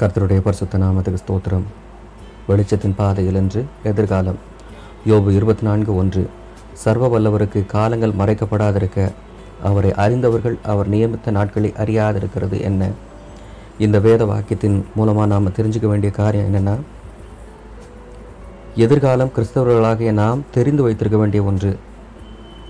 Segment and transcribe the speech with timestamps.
[0.00, 1.62] கர்த்தருடைய பரிசுத்த நாமத்துக்கு ஸ்தோத்திரம்.
[2.48, 4.38] வெளிச்சத்தின் பாதையில் என்று எதிர்காலம்.
[5.06, 6.30] யோபு இருபத்தி நான்கு ஒன்று.
[6.72, 9.12] சர்வ வல்லவருக்கு காலங்கள் மறைக்கப்படாதிருக்க
[9.62, 12.88] அவரை அறிந்தவர்கள் அவர் நியமித்த நாட்களை அறியாதிருக்கிறது என்ன?
[13.78, 16.76] இந்த வேத வாக்கியத்தின் மூலமாக நாம் தெரிஞ்சுக்க வேண்டிய காரியம் என்னென்னா
[18.74, 21.78] எதிர்காலம் கிறிஸ்தவர்களாகிய நாம் தெரிந்து வைத்திருக்க வேண்டிய ஒன்று.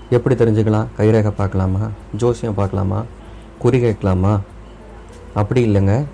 [0.09, 0.85] எப்படி தெரிஞ்சுக்கலாம்?
[0.97, 1.79] கைரேகை பார்க்கலாமா?
[2.17, 3.03] ஜோசியம் பார்க்கலாமா?
[3.59, 4.39] குறி கேட்கலாமா?
[5.33, 6.05] அப்படி இல்லைங்க.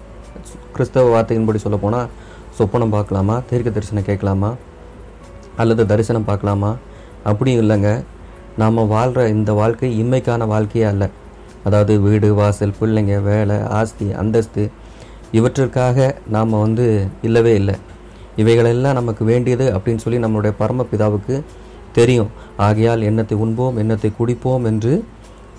[0.71, 2.07] கிறிஸ்தவ வார்த்தையின்படி சொல்ல போனால்
[2.59, 3.41] சொப்பனம் பார்க்கலாமா?
[3.49, 4.53] தீர்க்க தரிசனம் கேட்கலாமா?
[5.57, 6.75] அல்லது தரிசனம் பார்க்கலாமா?
[7.23, 8.03] அப்படியும் இல்லைங்க.
[8.57, 11.09] நாம் வாழ்கிற இந்த வாழ்க்கை இம்மைக்கான வாழ்க்கையே அல்ல.
[11.63, 14.69] அதாவது வீடு வாசல் பிள்ளைங்க வேலை ஆஸ்தி அந்தஸ்து
[15.31, 17.75] இவற்றிற்காக நாம் வந்து இல்லவே இல்லை.
[18.35, 21.43] இவைகளெல்லாம் நமக்கு வேண்டியது அப்படின்னு சொல்லி நம்மளுடைய பரமபிதாவுக்கு
[21.93, 22.29] தெரியும்.
[22.57, 25.05] ஆகையால் எண்ணத்தை உண்போம் எண்ணத்தை குடிப்போம் என்று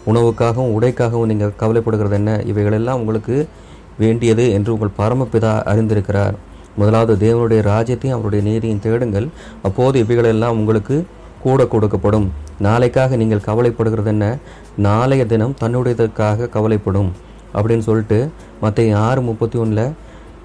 [0.06, 2.42] உணவுக்காகவும் உடைக்காகவும் நீங்கள் கவலைப்படுகிறது என்ன?
[2.44, 3.48] இவைகளெல்லாம் உங்களுக்கு
[3.98, 6.36] வேண்டியது என்று உங்கள் பரமபிதா அறிந்திருக்கிறார்.
[6.80, 9.28] முதலாவது தேவனுடைய ராஜ்யத்தையும் அவருடைய நீதியும் தேடுங்கள்.
[9.62, 10.96] அப்போது இவைகளெல்லாம் உங்களுக்கு
[11.42, 12.28] கூட கொடுக்கப்படும்.
[12.66, 14.26] நாளைக்காக நீங்கள் கவலைப்படுகிறது என்ன
[14.86, 17.10] நாளைய தினம் தன்னுடையதற்காக கவலைப்படும்.
[17.56, 18.18] அப்படின்னு சொல்லிட்டு
[18.60, 19.92] மற்ற ஆறு முப்பத்தி ஒன்றில்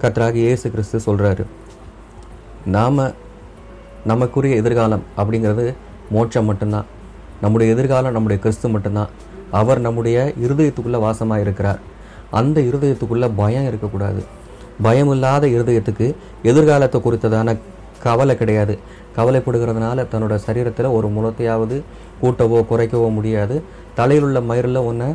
[0.02, 1.44] கத்தராக இயேசு கிறிஸ்து சொல்கிறாரு
[2.76, 3.00] நாம்
[4.12, 5.66] நமக்குரிய எதிர்காலம் அப்படிங்கிறது
[6.16, 6.88] மோட்சம் மட்டும்தான்.
[7.42, 9.12] நம்முடைய எதிர்காலம் நம்முடைய கிறிஸ்து மட்டும்தான்.
[9.60, 11.82] அவர் நம்முடைய இருதயத்துக்குள்ளே வாசமாக இருக்கிறார்
[12.40, 14.22] அந்த இருதயத்துக்குள்ளே பயம் இருக்கக்கூடாது.
[14.86, 16.08] பயமில்லாத இருதயத்துக்கு
[16.52, 17.56] எதிர்காலத்தை குறித்ததான
[18.06, 18.74] கவலை கிடையாது.
[19.18, 21.76] கவலைப்படுகிறதுனால தன்னோட சரீரத்தில் ஒரு முளத்தையாவது
[22.22, 23.56] கூட்டவோ குறைக்கவோ முடியாது.
[24.00, 25.10] தலையில் உள்ள மயிரில் ஒன்றை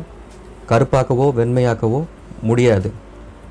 [0.71, 1.99] கருப்பாக்கவோ வெண்மையாக்கவோ
[2.49, 2.89] முடியாது.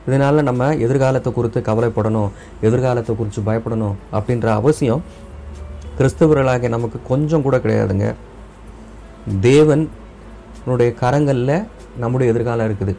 [0.07, 2.31] இதனால் நம்ம எதிர்காலத்தை குறித்து கவலைப்படணும்
[2.67, 5.03] எதிர்காலத்தை குறித்து பயப்படணும் அப்படின்ற அவசியம்
[5.99, 8.09] கிறிஸ்தவர்களாக நமக்கு கொஞ்சம் கூட கிடையாதுங்க.
[9.47, 11.57] தேவனுடைய கரங்களில்
[12.03, 12.95] நம்முடைய எதிர்காலம் இருக்குது.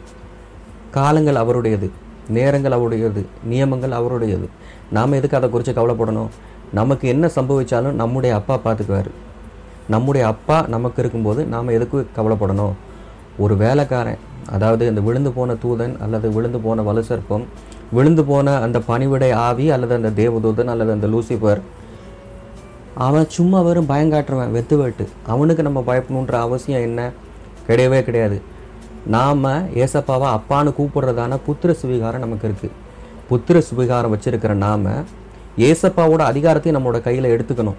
[0.90, 1.90] காலங்கள் அவருடையது
[2.28, 4.48] நேரங்கள் அவருடையது நியமங்கள் அவருடையது.
[4.90, 6.28] நாம் எதுக்கு அதை குறித்து கவலைப்படணும்?
[6.72, 9.10] நமக்கு என்ன சம்பவிச்சாலும் நம்முடைய அப்பா பார்த்துக்குவார்.
[9.88, 12.72] நம்முடைய அப்பா நமக்கு இருக்கும்போது நாம் எதுக்கு கவலைப்படணும்?
[13.38, 17.44] ஒரு வேலைக்காரன் அதாவது இந்த விழுந்து போன தூதன் அல்லது விழுந்து போன வலுசற்பம்
[17.92, 21.60] விழுந்து போன அந்த பணிவிடை ஆவி அல்லது அந்த தேவதூதன் அல்லது அந்த லூசிஃபர்
[22.94, 25.08] அவன் சும்மா வெறும் பயங்காட்டுறவன் வெத்து வெட்டு.
[25.26, 27.10] அவனுக்கு நம்ம பயப்படணுன்ற அவசியம் என்ன?
[27.68, 28.42] கிடையவே கிடையாது.
[29.06, 29.44] நாம்
[29.74, 32.70] ஏசப்பாவை அப்பான்னு கூப்பிடுறதான புத்திர சுவிகாரம் நமக்கு இருக்குது
[33.30, 34.86] புத்திர சுவிகாரம் வச்சுருக்கிற நாம்
[35.56, 37.74] ஏசப்பாவோட அதிகாரத்தையும் நம்மளோட கையில் எடுத்துக்கணும்.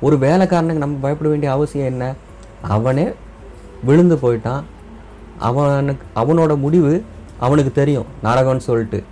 [0.00, 2.14] ஒரு வேலைக்காரனுக்கு நம்ம பயப்பட வேண்டிய அவசியம் என்ன?
[2.62, 3.08] அவனே
[3.84, 4.62] விழுந்து போயிட்டான்.
[5.38, 7.04] அவனுக்கு அவனோட முடிவு
[7.38, 9.02] அவனுக்கு தெரியும் நாடகம்னு சொல்லிட்டு.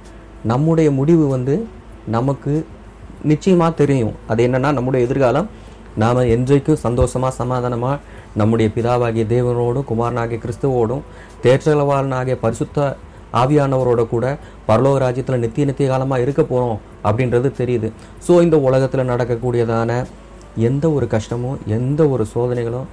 [0.45, 1.67] நம்முடைய முடிவு வந்து
[2.07, 2.67] நமக்கு
[3.23, 4.13] நிச்சயமாக தெரியும்.
[4.27, 5.49] அது என்னன்னா நம்முடைய எதிர்காலம்
[6.03, 8.01] நாம் என்றைக்கும் சந்தோஷமாக சமாதானமாக
[8.41, 11.05] நம்முடைய பிதாவாகிய தேவனோடும் குமாரனாகிய கிறிஸ்துவோடும்
[11.45, 12.97] தேற்றளவாளனாகிய பரிசுத்த
[13.41, 14.27] ஆவியானவரோட கூட
[14.69, 17.89] பரலோக ராஜ்யத்தில் நித்திய நித்திய காலமாக இருக்க போகிறோம் அப்படின்றது தெரியுது.
[18.27, 19.91] ஸோ இந்த உலகத்தில் நடக்கக்கூடியதான
[20.69, 22.89] எந்த ஒரு கஷ்டமும் எந்த ஒரு சோதனைகளும்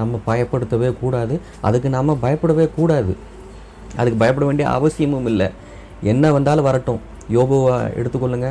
[0.00, 1.34] நம்ம பயப்படுத்தவே கூடாது.
[1.66, 3.12] அதுக்கு நாம் பயப்படவே கூடாது.
[3.98, 5.48] அதுக்கு பயப்பட வேண்டிய அவசியமும் இல்லை.
[6.12, 7.00] என்ன வந்தாலும் வரட்டும்.
[7.36, 8.48] யோபுவை எடுத்துக்கொள்ளுங்க.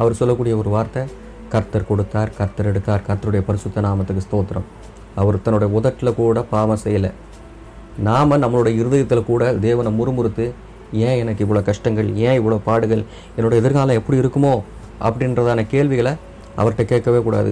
[0.00, 1.02] அவர் சொல்லக்கூடிய ஒரு வார்த்தை.
[1.52, 4.66] கர்த்தர் கொடுத்தார் கர்த்தர் எடுத்தார் கர்த்தருடைய பரிசுத்த நாமத்துக்கு ஸ்தோத்திரம்.
[5.20, 7.10] அவர் தன்னுடைய உதட்டில் கூட பாவம் செய்யலை.
[8.08, 10.46] நாம் நம்மளுடைய இருதயத்தில் கூட தேவனை முறுமுறுத்து
[11.06, 12.08] ஏன் எனக்கு இவ்வளோ கஷ்டங்கள்?
[12.26, 13.04] ஏன் இவ்வளோ பாடுகள்?
[13.36, 14.54] என்னோட எதிர்காலம் எப்படி இருக்குமோ?
[15.06, 16.12] அப்படின்றதான கேள்விகளை
[16.58, 17.50] அவர்கிட்ட கேட்கவே கூடாது.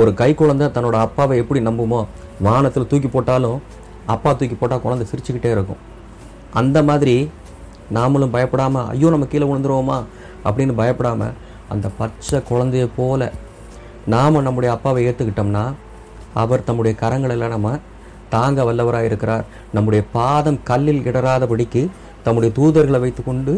[0.00, 2.00] ஒரு கை குழந்தை தன்னோட அப்பாவை எப்படி நம்புமோ
[2.46, 3.58] வானத்தில் தூக்கி போட்டாலும்
[4.14, 5.80] அப்பா தூக்கி போட்டால் குழந்தை சிரிச்சுக்கிட்டே இருக்கும்.
[6.60, 7.14] அந்த மாதிரி
[7.96, 9.98] நாமளும் பயப்படாமல் ஐயோ நம்ம கீழே விழுந்துருவோமா?
[10.48, 11.34] அப்படின்னு பயப்படாமல்
[11.74, 13.30] அந்த பச்சை குழந்தைய போல
[14.12, 15.64] நாம் நம்முடைய அப்பாவை ஏற்றுக்கிட்டோம்னா
[16.42, 17.72] அவர் தம்முடைய கரங்களெல்லாம் நம்ம
[18.34, 19.44] தாங்க வல்லவராக இருக்கிறார்.
[19.72, 21.82] நம்முடைய பாதம் கல்லில் இடராதபடிக்கு
[22.26, 23.54] தம்முடைய தூதர்களை வைத்துக்கொண்டு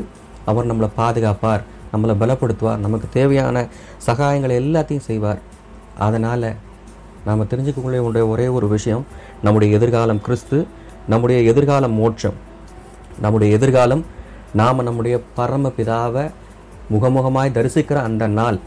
[0.50, 1.62] அவர் நம்மளை பாதுகாப்பார்
[1.92, 3.56] நம்மளை பலப்படுத்துவார் நமக்கு தேவையான
[4.06, 5.40] சகாயங்களை எல்லாத்தையும் செய்வார்.
[6.06, 6.48] அதனால்
[7.26, 9.04] நாம் தெரிஞ்சுக்கக்கூடிய ஒரே ஒரு விஷயம்
[9.42, 10.58] நம்முடைய எதிர்காலம் கிறிஸ்து
[11.12, 12.36] நம்முடைய எதிர்காலம் மோட்சம்.
[13.24, 14.02] நம்முடைய எதிர்காலம்
[14.60, 16.24] நாம் நம்முடைய பரம பிதாவை
[16.92, 18.58] முகமுகமாய் தரிசிக்கிற அந்த நாள்.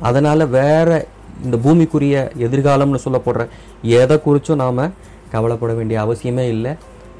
[0.00, 1.06] அதனால் வேற
[1.44, 2.16] இந்த பூமிக்குரிய
[2.46, 3.48] எதிர்காலம்னு சொல்லப்படுற
[3.82, 4.92] எதை குறித்தும் நாம்
[5.30, 6.72] கவலைப்பட வேண்டிய அவசியமே இல்லை.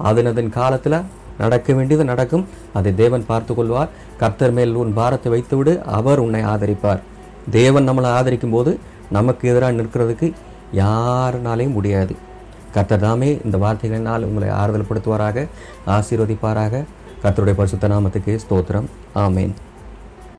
[0.04, 0.98] அதனதன் காலத்தில்
[1.38, 2.44] நடக்க வேண்டியது நடக்கும்.
[2.72, 3.88] அதை தேவன் பார்த்து கொள்வார்.
[4.18, 5.80] கர்த்தர் மேல் உன் பாரத்தை வைத்துவிடு.
[5.98, 7.00] அவர் உன்னை ஆதரிப்பார்.
[7.50, 8.78] தேவன் நம்மளை ஆதரிக்கும் போது
[9.10, 10.32] நமக்கு எதிராக நிற்கிறதுக்கு
[10.74, 12.16] யாருனாலையும் முடியாது.
[12.72, 15.46] கர்த்தர் தாமே இந்த வார்த்தைகளினால் உங்களை ஆறுதல் படுத்துவாராக
[15.86, 16.84] ஆசீர்வதிப்பாராக.
[17.22, 18.88] கர்த்தருடைய பரிசுத்த நாமத்துக்கு ஸ்தோத்திரம்.
[19.14, 19.54] ஆமேன்.